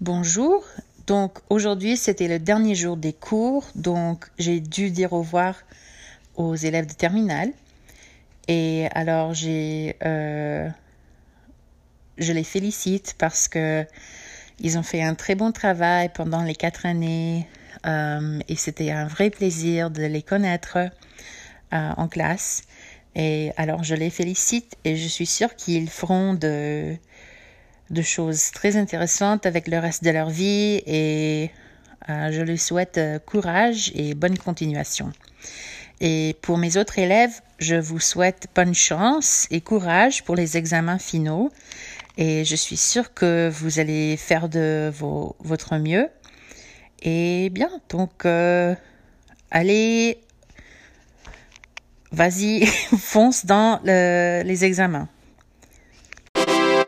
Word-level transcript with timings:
Bonjour. 0.00 0.64
Donc 1.08 1.40
aujourd'hui 1.50 1.96
c'était 1.96 2.28
le 2.28 2.38
dernier 2.38 2.76
jour 2.76 2.96
des 2.96 3.12
cours, 3.12 3.66
donc 3.74 4.26
j'ai 4.38 4.60
dû 4.60 4.92
dire 4.92 5.12
au 5.12 5.18
revoir 5.18 5.56
aux 6.36 6.54
élèves 6.54 6.86
de 6.86 6.92
terminale. 6.92 7.50
Et 8.46 8.86
alors 8.92 9.34
j'ai, 9.34 9.96
euh, 10.04 10.68
je 12.16 12.32
les 12.32 12.44
félicite 12.44 13.16
parce 13.18 13.48
que 13.48 13.84
ils 14.60 14.78
ont 14.78 14.84
fait 14.84 15.02
un 15.02 15.16
très 15.16 15.34
bon 15.34 15.50
travail 15.50 16.10
pendant 16.14 16.44
les 16.44 16.54
quatre 16.54 16.86
années 16.86 17.48
euh, 17.84 18.38
et 18.46 18.54
c'était 18.54 18.92
un 18.92 19.08
vrai 19.08 19.30
plaisir 19.30 19.90
de 19.90 20.04
les 20.04 20.22
connaître 20.22 20.76
euh, 20.76 20.90
en 21.72 22.06
classe. 22.06 22.62
Et 23.16 23.50
alors 23.56 23.82
je 23.82 23.96
les 23.96 24.10
félicite 24.10 24.76
et 24.84 24.94
je 24.94 25.08
suis 25.08 25.26
sûre 25.26 25.56
qu'ils 25.56 25.90
feront 25.90 26.34
de 26.34 26.96
de 27.90 28.02
choses 28.02 28.50
très 28.52 28.76
intéressantes 28.76 29.46
avec 29.46 29.68
le 29.68 29.78
reste 29.78 30.04
de 30.04 30.10
leur 30.10 30.30
vie 30.30 30.82
et 30.86 31.50
euh, 32.08 32.30
je 32.32 32.42
leur 32.42 32.58
souhaite 32.58 32.98
euh, 32.98 33.18
courage 33.18 33.92
et 33.94 34.14
bonne 34.14 34.38
continuation. 34.38 35.12
Et 36.00 36.36
pour 36.42 36.58
mes 36.58 36.76
autres 36.76 36.98
élèves, 36.98 37.40
je 37.58 37.74
vous 37.74 37.98
souhaite 37.98 38.46
bonne 38.54 38.74
chance 38.74 39.46
et 39.50 39.60
courage 39.60 40.24
pour 40.24 40.36
les 40.36 40.56
examens 40.56 40.98
finaux. 40.98 41.50
Et 42.16 42.44
je 42.44 42.56
suis 42.56 42.76
sûre 42.76 43.14
que 43.14 43.50
vous 43.52 43.78
allez 43.78 44.16
faire 44.16 44.48
de 44.48 44.92
vos, 44.94 45.36
votre 45.40 45.76
mieux. 45.76 46.08
Et 47.02 47.50
bien, 47.50 47.70
donc, 47.90 48.24
euh, 48.24 48.74
allez, 49.50 50.18
vas-y, 52.12 52.66
fonce 52.98 53.44
dans 53.44 53.80
le, 53.84 54.42
les 54.44 54.64
examens. 54.64 55.08